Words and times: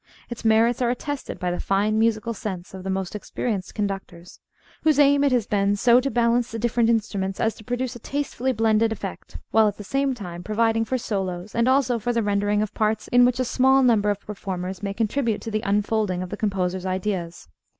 Its 0.31 0.43
merits 0.43 0.81
are 0.81 0.89
attested 0.89 1.37
by 1.37 1.51
the 1.51 1.59
fine 1.59 1.99
musical 1.99 2.33
sense 2.33 2.73
of 2.73 2.83
the 2.83 2.89
most 2.89 3.13
experienced 3.13 3.75
conductors, 3.75 4.39
whose 4.81 4.97
aim 4.97 5.23
it 5.23 5.31
has 5.31 5.45
been 5.45 5.75
so 5.75 5.99
to 5.99 6.09
balance 6.09 6.49
the 6.49 6.57
different 6.57 6.89
instruments 6.89 7.39
as 7.39 7.53
to 7.53 7.63
produce 7.63 7.95
a 7.95 7.99
tastefully 7.99 8.51
blended 8.51 8.91
effect, 8.91 9.37
while 9.51 9.67
at 9.67 9.77
the 9.77 9.83
same 9.83 10.15
time 10.15 10.41
providing 10.41 10.83
for 10.85 10.97
solos 10.97 11.53
and 11.53 11.67
also 11.67 11.99
for 11.99 12.11
the 12.13 12.23
rendering 12.23 12.63
of 12.63 12.73
parts 12.73 13.09
in 13.09 13.25
which 13.25 13.39
a 13.39 13.45
small 13.45 13.83
number 13.83 14.09
of 14.09 14.19
performers 14.21 14.81
may 14.81 14.91
contribute 14.91 15.39
to 15.39 15.51
the 15.51 15.61
unfolding 15.61 16.23
of 16.23 16.31
the 16.31 16.35
composer's 16.37 16.83
ideas. 16.87 17.47